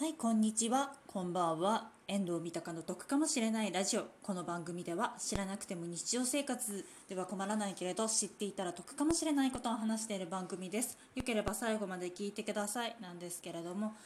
[0.00, 0.92] はいこんにちは。
[1.08, 1.88] こんばんは。
[2.06, 4.04] 遠藤三鷹の得かもしれないラジオ。
[4.22, 10.96] この番組では知らなくても日常生活では困らないけれど知っていたら得かもしれないことを話している番組です。
[11.16, 12.94] よければ最後まで聞いてください。
[13.00, 13.96] なんですけれども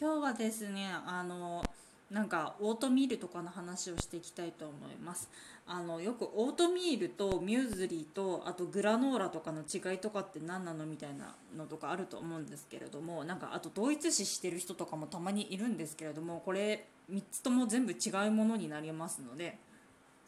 [0.00, 1.64] 今日はですねあの
[2.12, 5.30] なんかオートミールとかの話をしていきたいと思います。
[5.66, 19.56] あのよくオートミールとミューズリーとあとグラノーラとかの違いとかって何なのみたいなのとかあると思うんですけれどもなんかあと同一視してる人とかもたまにいるんですけれどもこれ3つとも全部違うものになりますので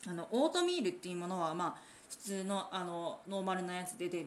[0.07, 1.75] あのオートミールっていうものはまあ
[2.09, 4.27] 普通のあのノーマルなやつでで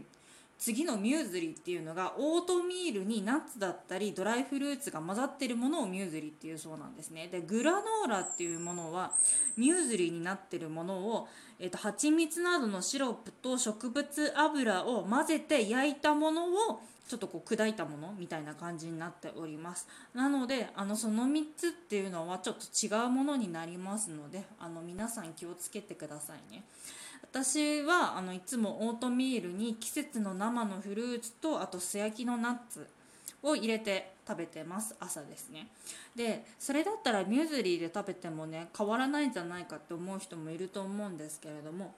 [0.57, 7.27] 次のミューズリーっていうのがオートミールにナッツだったりドライフルーツが混ざってるものをミューズリーっていうそうなんですね。
[7.27, 9.13] でグラノーラっていうものは
[9.55, 11.27] ミューズリーになってるものを、
[11.59, 19.88] えーと、蜂蜜などのシロップと植物油を混ぜて焼いたものをちょっとこう砕いたものみたいな感じになっております。
[20.13, 26.64] なのであのその3つっていうのはちょっと違うものになりますのであの皆さん気をつけてくださいね。
[27.23, 32.88] 私はあのいつもオートミールに季節の生のフルーツとあと素焼きのナッツ
[33.44, 34.95] を入れて食べてます。
[34.99, 35.67] 朝ですね。
[36.16, 41.95] でそれだったらミューズリーで食べてもね変わらないんじゃないかって思う人もいると思うんですけれども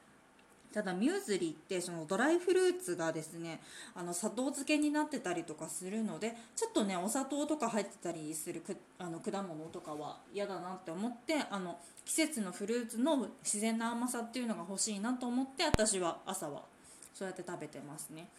[0.74, 3.60] ただミューズリーってそのドライフルーツがですね
[3.96, 16.62] あの砂糖漬けになってたりとかするのでちょっとねお砂糖とか入ってたりするくあの果物とかは嫌だなって思ってあの季節のフルーツの自然な甘さっていうのが欲しいなと思って私は朝は
[17.14, 18.30] そうやって食べてますね。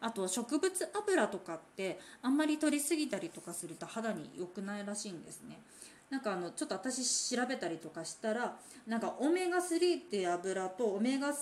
[0.00, 5.60] あと植物油とかってあんまり取りすぎたりとかすると肌に良くないらしいんですね。
[6.08, 11.34] なんかあのちょっと私調べたりとかしたらなんかオメガ3って油とオメガ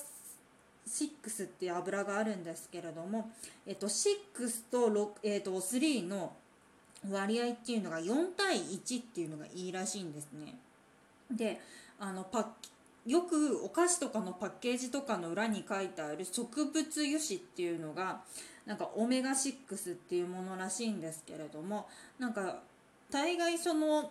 [0.87, 3.31] 6っていう油があるんですけれども、
[3.67, 4.17] えっと、6
[4.71, 6.33] と6、えっと、3の
[7.11, 10.55] 割合っていうのが4対1っていうのがいいらしいんですね。
[11.31, 11.61] で
[12.01, 12.55] あのパ
[13.07, 18.21] よくお菓子とかのパッケージとかの裏に書いてある植物油脂っていうのが
[18.67, 21.89] なんかオメガ6っていうものらしいんですけれども
[22.19, 22.61] なんか
[23.11, 24.11] 大概その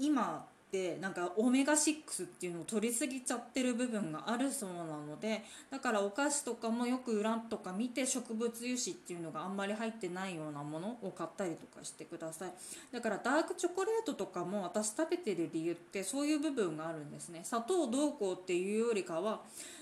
[0.00, 12.52] 今っなんかオメガ6っていうのを取りすぎちゃってる部分があるそうなのでだからお菓子とかもよく裏とか見て植物油脂っていうのがあんまり入ってないようなものを買ったりとかしてください。
[12.92, 17.40] だからダークチョコレートとかも私食べてる理由ってそういう部分があるんですね。
[17.44, 19.40] 砂糖どうこうっていうよりかは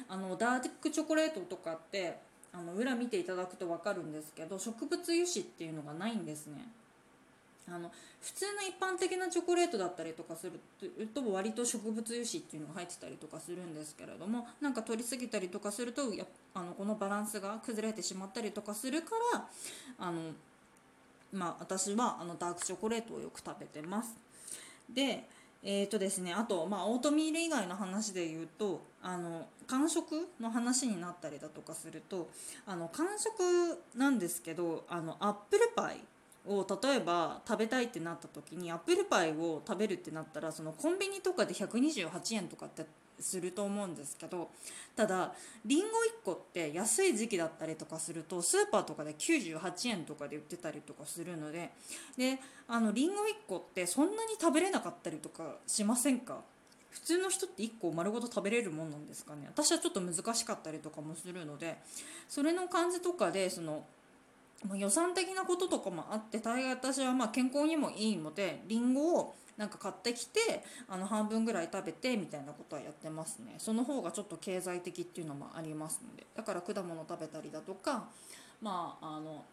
[0.09, 2.19] あのダークチョコレートとかって
[2.53, 6.69] あの裏見ていただくと分かるんですけど植物油脂っていうのがないんですね。
[7.69, 7.91] あの
[8.21, 10.61] 普通の一般的なチョコレートだったりとかする
[11.09, 19.49] と割と植物油脂っていうのが入ってたりとかするんですけれどもなんか取りすぎたりとかするとやあのこのバランスが崩れてしまったりとかするから
[19.99, 20.21] あの、
[21.33, 24.15] まあ、私はあのダークチョコレートをよく食べてます。
[24.93, 25.25] で
[25.69, 32.29] えーとですね、あと、まあ、オートミール以外の話で言うとあの間食の話になったりだとかすると
[32.67, 35.97] あの間食なんですけどあのアップルパイ
[36.49, 42.87] を例えば食べたいってなった時にアップルパイを食べるってなったらそのコンビニとかで128円とかって
[43.19, 44.51] すると思うんですけど
[44.95, 45.33] ただ
[45.65, 45.91] りんご1
[46.25, 51.71] 個って安い時期だったりとかするとスーパーとかで98円とかで売ってたりとかするので
[52.19, 56.41] であのりんご1個ってそんなに食べれなかったりとかしませんか？
[56.91, 59.47] 普通の人って1個丸ごと食べれるもんなんですかね？
[59.49, 61.79] 私はちょっと難しかったりとかもするので
[62.29, 63.85] それの感じとかでその
[64.65, 73.55] ま予算的なこととかもあって大概私はまあ健康にもいいのでりんごをなんか買ってきてあの半分ぐらい食べてみたいなことはやってますね。
[73.59, 78.09] その方がちょっと経済的っていうのもありますのでだから果物食べたりだとか
[78.61, 79.45] まああの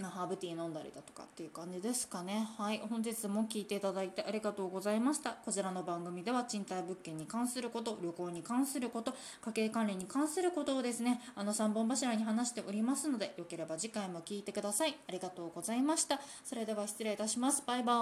[0.00, 2.48] ハーブティー飲んだりだとかっていう感じですかね。
[2.56, 2.80] はい。
[2.88, 5.32] 本日も聞いていただいてありがとうございました。
[5.32, 9.14] こちらの番組では賃貸物件に関すること、旅行に関すること、
[9.44, 14.96] 家計管理に関することをですね、あの3本柱に話しておりますので、よければ次回も聞いてください。
[15.08, 16.20] ありがとうございました。
[16.44, 17.62] それでは失礼いたします。
[17.66, 18.00] バイバーイ。